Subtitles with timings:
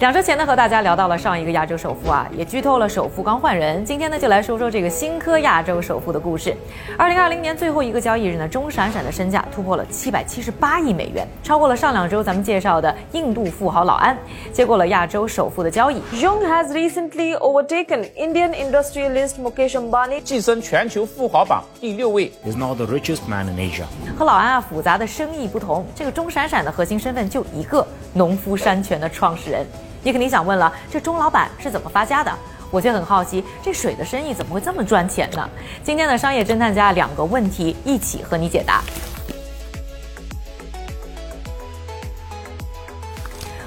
[0.00, 3.84] 两周前呢，和大家聊到了上一个亚洲首富啊，也剧透了首富刚换人。
[3.84, 6.56] 今天呢，就来说说这个新科亚洲首富的故事。
[6.96, 14.16] 二零二零年最后一个交易日呢，钟闪闪的身价突破了七百七十八亿美元，超过了上两周咱们介绍的印度富豪老安，
[14.52, 16.00] 接过了亚洲首富的交易。
[16.12, 22.30] Jung has recently overtaken Indian industrialist Mukesh Ambani，跻身全球富豪榜第六位。
[22.46, 23.82] He's now the richest man in Asia。
[24.16, 27.84] 和老安啊复杂的生意不同，这个钟闪闪的核心身份就一个
[28.14, 29.66] 农夫山泉的创始人。
[30.02, 32.32] 你肯定想问了，这钟老板是怎么发家的？
[32.70, 35.48] 我却很好奇，这水的生意怎么会这么赚钱呢？
[35.82, 38.82] 今天的商业侦探家两个问题一起和你解答。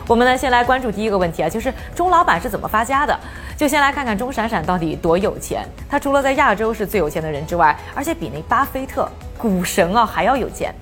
[0.07, 3.19] 我们呢，先来关注第一个问题啊，就是钟老板是怎么发家的？
[3.57, 5.67] 就先来看看钟闪闪到底多有钱。
[5.89, 10.73] 他除了在亚洲是最有钱的人之外，而且比那巴菲特、股神啊还要有钱。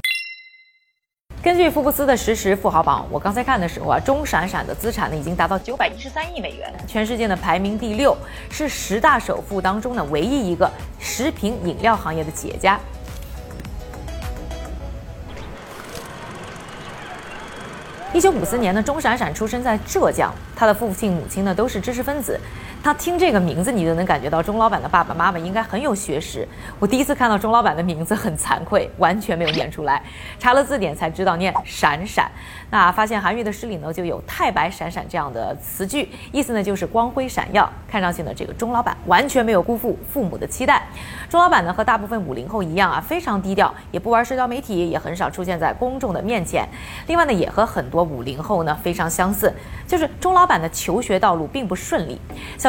[1.42, 8.16] 根据福布斯的实时富豪榜，我刚才看的时候啊，钟闪闪的资产呢已经达到九百一十三亿美元，全世界的排名第六，
[8.50, 12.78] 是十大首富当中呢唯一一个食品饮料行业的企业家。
[18.12, 22.38] 一九五四年呢，钟闪闪出生在浙江，他的父亲母亲呢都是知识分子。
[22.82, 26.48] 他听这个名字，你就能感觉到钟老板的爸爸妈妈应该很有学识。
[26.80, 30.02] 我第一次看到钟老板的名字，很惭愧，完全没有念出来。
[30.40, 32.32] 查了字典才知道念闪闪。
[32.72, 37.70] 那发现韩愈的诗里呢，就有太白闪闪这样的词句，意思呢就是光辉闪耀。
[37.90, 40.82] 看上去呢，这个钟老板完全没有辜负父母的期待。
[41.30, 46.68] 钟老板呢和大部分五零后一样啊，非常低调，也不玩社交媒体，也很少出现在公众的面前。
[47.08, 49.54] 另外呢，也和很多五零后呢非常相似，
[49.86, 52.20] 就是钟老板的求学道路并不顺利。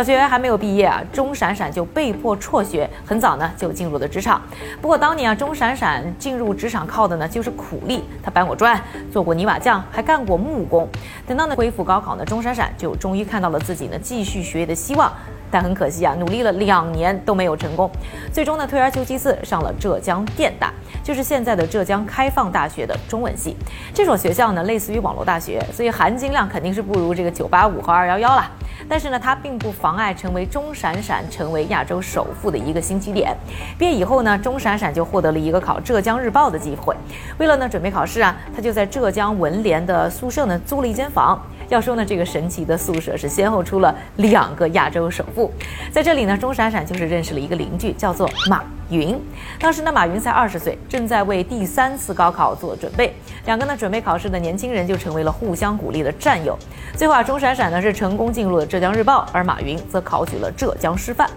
[0.00, 4.40] 小学还没有毕业啊，钟闪闪就被迫辍学，很早呢就进入了职场。
[4.80, 8.80] 不过当年啊，钟闪闪进入职场靠的呢就是苦力，他搬过砖，
[9.12, 10.88] 做过泥瓦匠，还干过木工。
[11.26, 15.12] 等到呢恢复高考呢，钟闪闪就终于看到了自己呢继续学业的希望。
[15.52, 17.90] 但很可惜啊，努力了两年都没有成功，
[18.32, 20.72] 最终呢退而求其次上了浙江电大，
[21.10, 23.56] 就是现在的浙江开放大学的中文系。
[23.92, 28.48] 这所学校呢类似于网络大学，所以含金量肯定是不如这个九八五和二幺幺了。
[28.88, 33.36] 但是呢，它并不妨碍成为钟闪闪成为亚洲首富的一个新起点。
[33.76, 36.94] 毕业以后呢，钟闪闪就获得了一个考浙江日报的机会。
[37.38, 41.36] 为了呢准备考试啊，他就在浙江文联的宿舍呢租了一间房。
[41.70, 45.52] 要说呢，这个神奇的宿舍是先后出了两个亚洲首富。
[45.92, 49.16] 在这里呢，钟闪闪就是认识了一个邻居，叫做马云。
[49.60, 53.14] 当时呢，马云才二十岁，正在为第三次高考做准备。
[53.46, 56.58] 两个呢准备考试的年轻人就成为了互相鼓励的战友。
[56.96, 61.30] 最后啊，钟闪闪呢是成功进入了浙江日报，而马云则考取了浙江师范。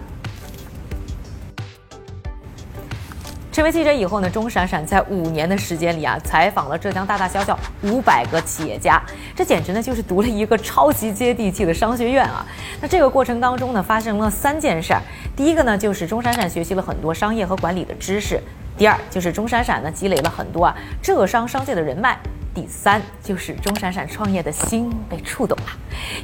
[3.54, 9.00] 成为记者以后呢，钟闪闪在五年的时间里啊，采访了浙江大大小小五百个企业家，
[9.32, 12.44] 这简直呢就是读了一个超级接地气的商学院啊。
[12.80, 15.00] 那这个过程当中呢，发生了三件事儿。
[15.36, 18.40] 第一个呢，就是钟闪闪学习了很多商业和管理的知识；
[18.76, 22.18] 第二，就是钟闪闪呢积累了很多啊浙商商界的人脉。
[22.54, 25.64] 第三就是钟闪闪创业的心被触动了，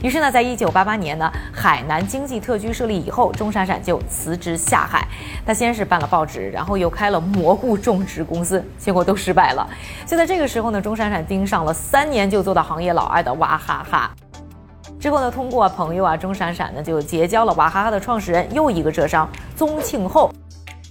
[0.00, 5.04] 于是呢，在一九八八年呢，海南经济特区设立以后，钟闪闪就辞职下海。
[5.44, 9.68] 他先是办了报纸，然后又开了蘑菇种植公司，结果都失败了。
[10.06, 14.14] 就在这个时候呢，钟闪闪盯上了三年就做到行业老二的娃哈哈。
[15.00, 20.32] 之后呢，通过朋友啊，钟闪闪呢就结交了娃哈哈的创始人，又一个浙商宗庆后。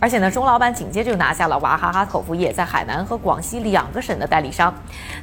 [0.01, 4.73] 而且呢，钟老板紧接着就拿下了娃哈哈口服液在海南和广西两个省的代理商。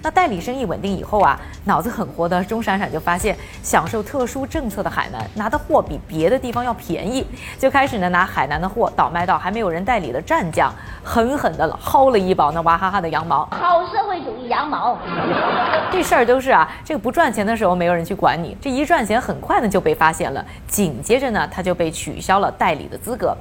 [0.03, 7.27] 那代理生意稳定以后啊，脑子很活的钟闪闪就发现，享受特殊政策的海南拿的货比别的地方要便宜，
[7.59, 10.71] 就开始呢拿海南的货倒卖到还没有人代理的湛江，
[11.03, 13.49] 狠狠的薅了一包那娃哈哈的羊毛。
[13.53, 14.99] 好社会主义羊毛，
[15.91, 23.35] 这事儿都是啊，这个不赚钱的时候没有人去管你，这一赚钱很快呢就被发现了，紧接着呢他就被取消了代理的资格，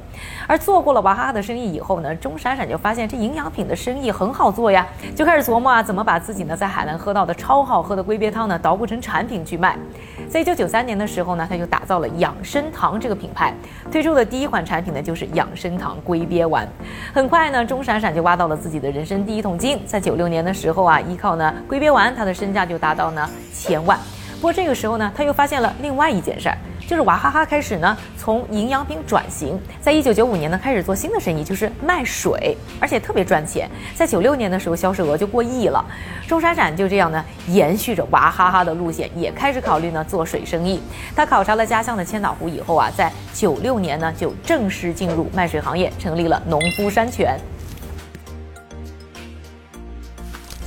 [0.47, 1.24] 而做过了娃哈。
[1.25, 9.75] 他的生意以后呢，钟闪闪就发现这营养品的生意很好做呀，就开始琢磨啊，怎么把自己呢在海南喝到的超好喝的龟鳖汤呢捣鼓成产品去卖。
[10.29, 13.51] 在一九九三年的时候呢，他就打造了养生堂这个品牌，
[13.91, 16.67] 推出的第一款产品呢就是养生堂龟鳖丸。
[17.11, 19.79] 很快呢，钟闪闪就挖到了自己的人生第一桶金。
[19.85, 23.97] 在九六年的时候啊，依靠呢龟鳖丸，他的身价就达到呢千万。
[24.45, 26.57] 不过这个时候呢，他又发现了另外一件事儿。
[26.85, 33.67] 就是娃哈哈开始呢，从营养品转型，在一九九五年呢开始做新的生意，就是卖水，而且特别赚钱。
[33.95, 35.83] 在九六年的时候，销售额就过亿了。
[36.27, 40.79] 钟闪闪就这样呢，延续着娃哈哈的路线，也开始考虑呢做水生意。
[41.15, 47.35] 他考察了家乡的千岛湖以后啊，在九六年呢就正式进入卖水行业，成立了农夫山泉。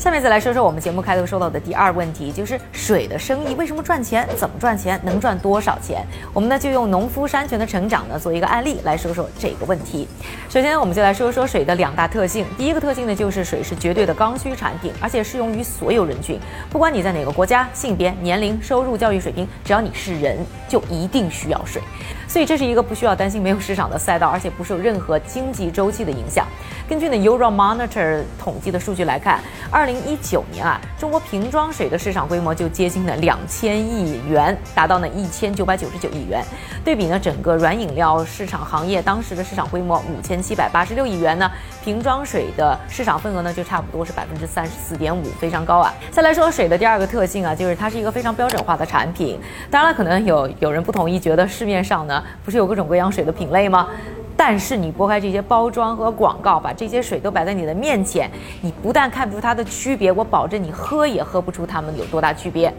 [0.08, 4.26] 下面再来说说我们节目开头说到的第二问题，就是水的生意为什么赚钱？
[4.38, 4.98] 怎么赚钱？
[5.04, 6.02] 能赚多少钱？
[6.32, 10.08] 我们呢就用农夫山泉的成长呢做一个案例来说说这个问题。
[10.48, 12.46] 首先，我们就来说说水的两大特性。
[12.56, 16.40] 第一个特性呢，就是水是绝对的刚需产品，而且适用于所有人群，
[16.70, 21.82] 不管你在哪个国家、性别、年龄、收入、教育水平，只要你是人，就一定需要水。
[22.28, 26.46] 所以这是一个不需要担心没有市场的赛道，而且不受任何经济周期的影响。
[26.86, 29.40] 根据呢 Euromonitor 统计的数据来看，
[29.70, 36.44] 二零一九年啊，中国瓶装水的市场规模就接近了两千亿元，达到呢一千九百九十九亿元。
[36.84, 41.50] 对比呢整个软饮料市场行业当时的市场规模五千七百八十六亿元呢，
[41.88, 45.90] 瓶装水的市场份额呢就差不多是百分之三十四点五，非常高啊。
[46.10, 49.40] 再来说水的第二个特性啊，就是它是一个非常标准化的产品。
[49.70, 52.22] 当然了，可能有有人不同意，觉得市面上呢。
[52.44, 53.88] 不是有各种各样水的品类吗？
[54.36, 58.30] 但是你拨开这些包装和广告，把这些水都摆在你的面前，
[58.60, 62.70] 你不但看不出它的区别，我保证你喝也喝不出它们有多大区别。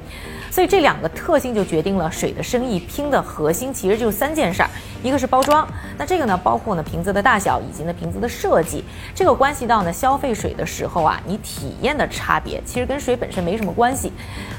[0.51, 4.69] 所以这两个特性就决定了水的生意拼的核心其实就是三件事儿，
[5.03, 5.67] 一个是包装，
[5.97, 14.11] 那这个呢包括呢瓶子的大小以及呢瓶子的设计，这个关系到呢消费水的时候啊你体验的差别，其实跟水本身没什么关系。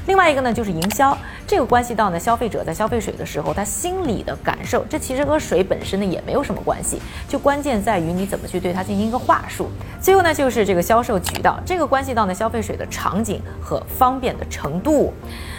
[0.07, 1.15] 另外一个呢就是营销，
[1.45, 9.69] 这个关系到呢消费者在消费水的时候他心里的感受，这其实和水本身呢也没有什么关系，就关键在于你怎么去对它进行一个话术。
[10.01, 15.13] 最后呢就是这个销售渠道，这个关系到呢消费水的场景和方便的程度。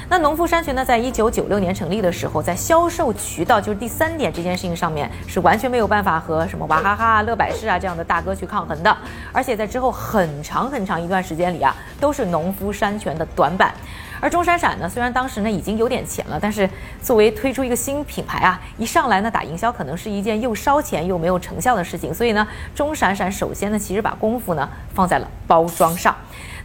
[0.08, 8.96] 那农夫山泉呢，在一九九六年成立的时候，在销售渠道，就是第三点这件事情上面，是完全没有办法和什么娃哈哈、乐百氏啊这样的大哥去抗衡的。
[9.32, 13.74] 而且在之后很长很长一段时间里啊，都是农夫山泉的短板。
[14.22, 16.70] 而钟闪闪呢，虽然当时呢已经有点钱了，但是
[17.02, 22.14] 作为推出一个新品牌啊，一上来呢打营销可能是一件又烧钱又没有成效的事情。
[22.14, 26.14] 所以呢，钟闪闪首先呢，其实把功夫呢放在了包装上。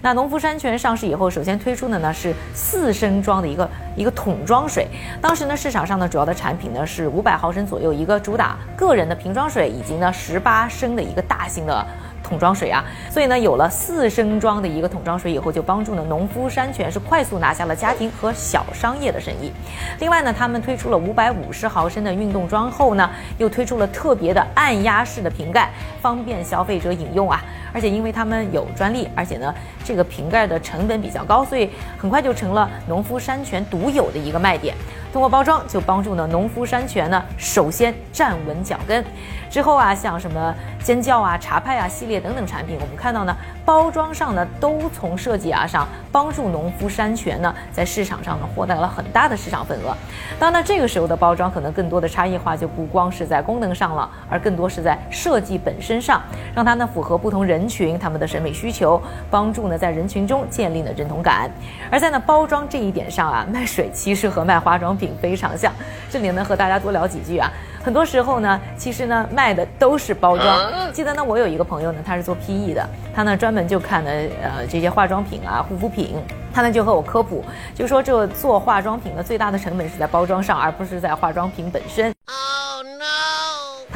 [0.04, 4.88] 那农夫山泉上市以后，首先推出的呢是四升装的一个一个桶装水。
[5.20, 11.84] 当时呢市场上呢主要的产品呢是五百毫升左右一个主打个人的瓶装水，以及呢十八升的一个大型的。
[12.28, 19.52] 桶装水啊，所以呢，有了四升装的一个桶装水以后，就帮助呢农夫山泉是快速拿下了家庭和小商业的生意。
[20.00, 25.70] 另外呢，他们推出了五百五十毫升的运动装后呢，又推出了特别的按压式的瓶盖，
[26.02, 27.42] 方便消费者饮用啊。
[27.74, 29.54] 而且因为他们有专利，而且呢
[29.88, 34.76] 这个瓶盖的成本比较高，所以很快就成了农夫山泉独有的一个卖点。
[35.14, 39.04] 通过包装就帮助呢农夫山泉呢首先站稳脚跟。
[39.50, 40.54] 之后啊，像什么
[40.84, 43.36] 尖叫啊、茶派啊系列等等产品，我们看到呢，
[43.66, 49.96] 包装上呢都从设计啊上帮助农夫山泉呢在市场上呢获得了很大的市场份额。
[50.38, 56.22] 当然，这个时候的包装可能更多的差异化就不光是在功能上了，而更多是在设计本身上，
[56.54, 59.02] 让它呢符合不同人群他们的审美需求，
[59.32, 61.50] 帮助呢在人群中建立了认同感。
[61.92, 65.72] 而在呢包装这一点上啊，卖水其实和卖化妆品非常像。
[66.10, 67.52] 这里呢和大家多聊几句啊。
[67.84, 70.92] 很多时候呢，其实呢卖的都是包装。
[70.92, 72.86] 记得呢，我有一个朋友呢，他是做 PE 的，
[73.16, 76.16] 他呢专门就看的呃这些化妆品啊、护肤品，
[76.54, 82.14] 他呢就和我科普，就说这做化妆品的最大的成本是在包装上，而不是在化妆品本身。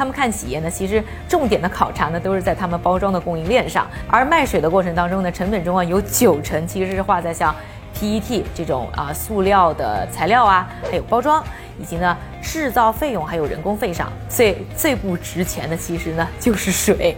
[0.02, 7.54] 他们看企业呢，其实重点的考察呢都是在他们包装的供应链上，而卖水的过程当中呢，成本中啊有九成其实是花在像
[7.94, 11.40] PET 这种啊塑料的材料啊，还有包装。
[11.82, 17.16] 以及呢，制造费用还有人工费上，最最不值钱的其实呢就是水。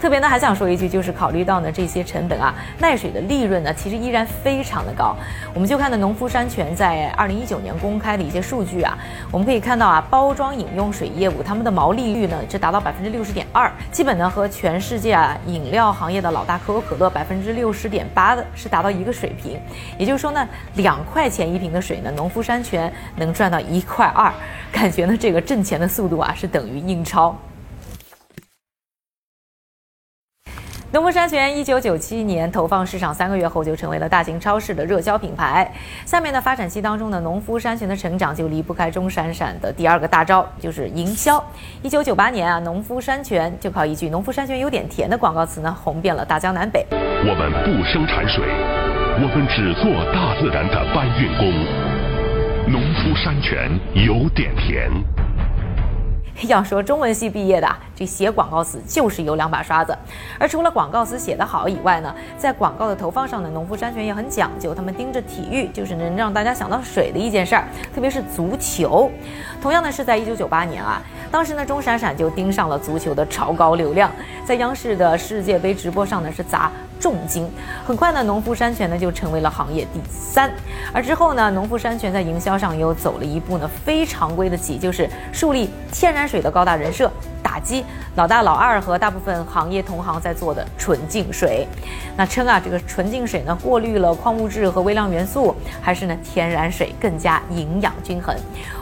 [0.00, 5.16] 特别呢还想说一句，就是考虑到呢这些成本啊，卖水的利润呢其实依然非常的高。
[5.54, 8.96] 我们就看呢农夫山泉在二零一九年公开的一些数据啊，
[9.30, 19.60] 我们可以看到啊，包装饮用水业务他们的毛利率呢是达到百分之六十点二，基本呢和全世界啊饮料行业的老大可口可乐百分之六十点八的是达到一个水平。
[19.98, 23.80] 也就是说呢，两块钱一瓶的水呢，农夫山泉能赚到一。
[23.86, 24.32] 块二，
[24.72, 27.36] 感觉呢这个挣钱的速度啊是等于印钞。
[30.92, 35.70] 农夫山泉一九九七年投放市场三个月后就成为了大型超市的热销品牌。
[36.06, 41.44] 下面的发展期当中呢，农夫山泉的成长就离不开钟闪闪的第二个大招，就是营销。
[41.82, 46.86] 一九九八年啊，农夫山泉就靠一句“农夫山泉有点甜”的广告词呢，红遍了大江南北。
[46.90, 48.46] 我们不生产水，
[49.20, 51.85] 我们只做大自然的搬运工。
[52.68, 54.90] 农夫山泉有点甜。
[56.48, 59.96] 要说中文系毕业的，这写广告词就是有两把刷子。
[60.36, 64.74] 而除了广告词写得好以外呢，在广告的投放上呢，农夫山泉也很讲究。
[64.74, 69.08] 他们盯着体育，就是能让大家想到水的一件事儿，特别是足球。
[69.62, 74.10] 同样呢，是在一九九八年啊，当时呢，钟闪闪就盯上了足球的超高流量，
[74.44, 77.48] 在央视的世界杯直播上呢，是砸重金。
[77.86, 80.50] 很快呢，农夫山泉呢就成为了行业第三。
[80.92, 87.10] 而之后呢，农夫山泉在营销上又走了一步呢非常规的棋，就是树立天然水的高大人设。
[87.56, 87.82] 打击
[88.16, 91.66] 老大老二和大部分行业同行在做的纯净水，
[92.14, 98.36] 那称啊这个纯净水呢过滤了矿物质和微量元素，还是呢天然水更加营养均衡。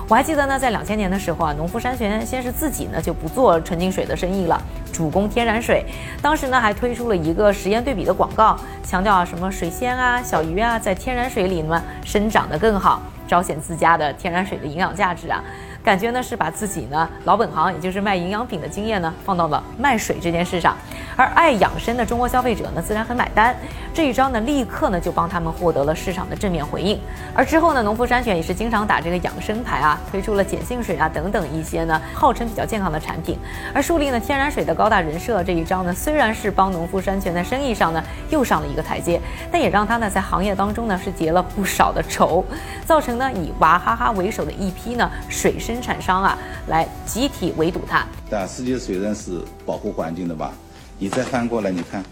[0.08, 4.60] 我还记得呢，在两千年的时候啊，农夫山泉先是自己呢就不做纯净水的生意了，
[4.92, 5.86] 主攻天然水。
[6.20, 13.00] 当时呢还推出了一个实验对比的广告，强调啊什么水仙啊、小鱼啊在天然水里呢生长得更好，
[13.34, 15.42] 彰显自家的天然水的营养价值啊。
[15.82, 20.74] 感觉呢是把自己呢老本行，也就是卖营养品的经验呢放到了卖水这件事上，
[21.14, 23.54] 而爱养生的中国消费者呢自然很买单。
[23.92, 26.98] 这一招呢立刻呢就帮他们获得了市场的正面回应。
[27.34, 33.36] 而之后呢，农夫山泉也是经常打这个养生牌啊，推出了碱性水啊等等一些呢号称比较健康的产品。
[33.74, 39.20] 而树立呢天然水的高大人设这一招呢，虽然是帮农夫山泉在生意上呢又上了一个台阶，
[39.52, 42.42] 但也让他呢在行业当中呢是结了不少的仇，
[42.86, 45.74] 造成呢以娃哈哈为首的一批呢水生。
[45.84, 46.38] 产商啊，
[46.68, 48.06] 来集体围堵它。
[48.30, 50.54] 但世界水人是保护环境的吧？
[50.98, 52.02] 你再翻过来，你看，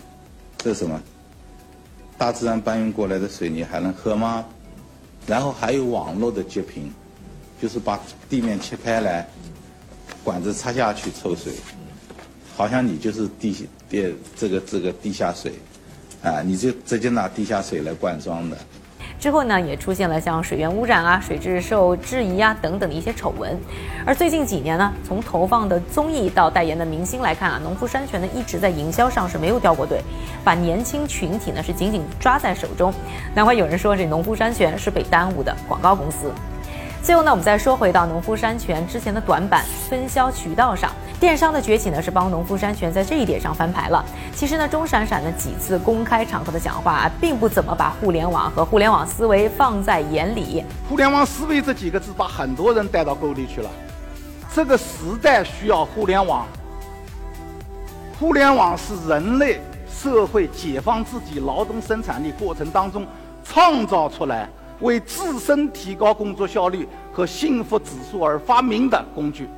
[0.59, 1.01] 这是什么？
[2.19, 4.45] 大自然搬运过来的水，你还能喝吗？
[5.27, 6.93] 然后还有网络的截屏，
[7.63, 9.27] 就是把地面切开来，
[10.23, 11.55] 管子插下去抽水，
[12.55, 15.55] 好像你就是地地这个这个地下水，
[16.23, 18.59] 啊，你就直接拿地下水来灌装的。
[19.23, 23.57] 之后呢，也出现了像水源污染啊、水质受质疑啊等等的一些丑闻。
[24.05, 30.01] 而最近几年呢，从投放的综艺到代言的明星来看啊，农夫山泉呢一直在营销上是没有掉过队，
[30.43, 32.93] 把年轻群体呢是紧紧抓在手中。
[33.33, 36.29] 难怪有人说这农夫山泉是被耽误的广告公司。
[37.03, 44.05] 最后呢，我们再说回到农夫山泉之前的短板分销渠道上，电商的崛起呢是帮农夫山泉在这一点上翻牌了。
[44.37, 50.63] 其实呢，钟闪闪的几次公开场合的讲话，并不怎么把互联网和互联网思维放在眼里。
[50.89, 53.69] 互联网思维这几个字把很多人带到沟里去了。
[54.55, 56.47] 这个时代需要互联网，
[58.21, 63.05] 互联网是人类社会解放自己劳动生产力过程当中
[63.45, 64.49] 创造出来。
[64.83, 69.49] 为自身提高工作效率和幸福指数而发明的工具。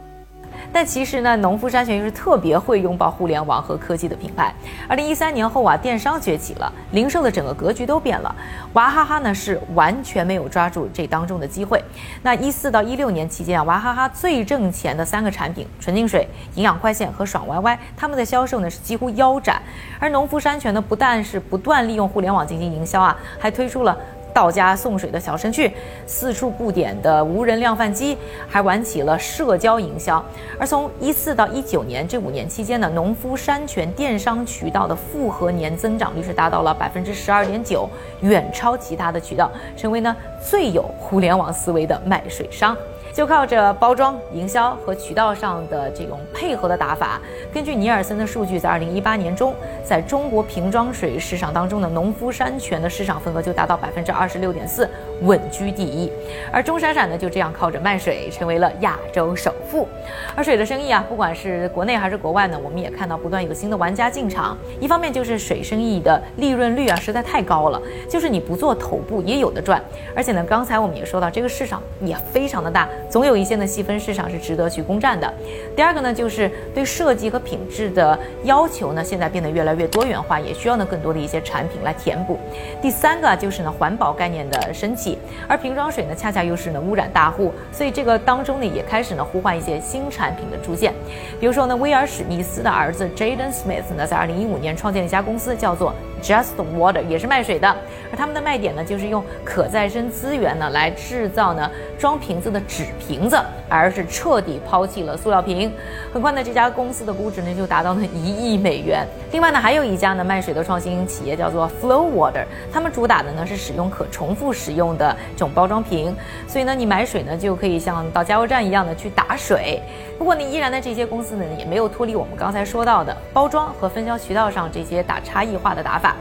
[0.73, 4.55] 但其实呢，农夫山泉又是特别会拥抱互联网和科技的品牌。
[4.89, 8.35] 二零一三年后啊，电商崛起了，零售的整个格局都变了。
[8.75, 11.83] 娃哈哈呢是完全没有抓住这当中的机会。
[12.23, 19.61] 那一四到一六年期间啊，娃哈哈最挣钱的三个产品——纯净水、营养快线和爽歪歪，他们的销售呢是几乎腰斩。
[19.99, 23.97] 而农夫山泉呢，不但是不断利用互联网进行营销啊，还推出了。
[24.35, 25.73] 到家送水的小程序，
[26.07, 30.23] 四处布点的无人量贩机，还玩起了社交营销。
[30.59, 37.89] 而从一四到一九年这五年期间呢，农夫山泉电商渠道的复合年增长率是达到了百分之十二点九，
[38.23, 42.77] 远超其他的渠道，成为呢最有互联网思维的卖水商。
[43.15, 47.21] 就靠着包装、营销和渠道上的这种配合的打法，
[47.53, 49.55] 根据尼尔森的数据，在二零一八年中，
[49.85, 54.91] 在中国瓶装水市场当中的农夫山泉的市场份额就达到百分之二十六点四，
[55.23, 56.11] 稳居第一。
[56.51, 59.87] 而钟闪闪呢，就这样靠着卖水成为了亚洲首富。
[60.35, 64.59] 而水的生意啊，不管是国内还是国外呢，我们也看到不断有新的玩家进场。
[64.81, 67.81] 一方面就是水生意的利润率啊实在太高了，
[68.11, 69.81] 就是你不做头部也有的赚。
[70.17, 72.89] 而且呢，刚才我们也说到，这个市场也非常的大。
[73.15, 75.33] 总有一些呢细分市场是值得去攻占的。
[75.77, 82.37] 第二个呢，就是对设计和品质的要求呢，现在变得越来越多元化，也需要呢更多的一些产品来填补。
[82.83, 85.17] 第三个就是呢环保概念的升起，
[85.47, 90.93] 而瓶装水呢恰恰又是呢污染大户，所以这个当中呢也开始呢呼唤一些新产品的出现。
[91.39, 95.95] 比如说呢，威尔史密斯的儿子 Jaden Smith 呢，在二零一五年创建了一家公司，叫做。
[96.25, 97.69] Just Water 也是卖水的，
[98.11, 103.39] 而他们的卖点呢，就是用可再生资源呢来制造呢装瓶子的纸瓶子，
[103.69, 105.71] 而是彻底抛弃了塑料瓶。
[106.15, 109.07] 很快呢，这家公司的估值呢就达到了一亿美元。
[109.33, 116.17] 另外呢，还有一家呢卖水的创新企业叫做 Flow Water，他们主打的呢是使用可重复使用的这种包装瓶，
[116.49, 119.79] 所以呢你买水呢就可以像到加油站一样的去打水。
[120.19, 126.14] 不过呢，依然呢这些公司呢也没有脱离我们刚才说到的包装和分销渠道上这些打差异化的打法。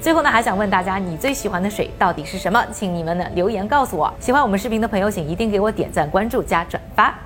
[0.00, 2.64] 最后呢，还想问大家，你最喜欢的水到底是什么？
[2.72, 4.12] 请你们呢留言告诉我。
[4.18, 7.20] 喜欢我们视频的朋友，请一定给我点赞、关注、加转发。